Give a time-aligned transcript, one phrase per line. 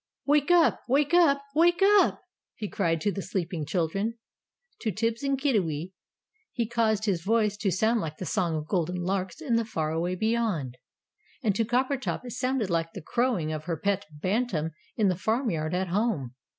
[0.25, 0.81] "Wake up!
[0.87, 1.43] Wake up!!
[1.53, 2.19] WAKE UP!!!"
[2.55, 4.15] He cried to the sleeping children.
[4.79, 5.91] To Tibbs and Kiddiwee
[6.51, 9.91] he caused his voice to sound like the song of golden larks in the Far
[9.91, 10.79] away beyond.
[11.43, 15.75] And to Coppertop it sounded like the crowing of her pet bantam in the farmyard
[15.75, 16.33] at home.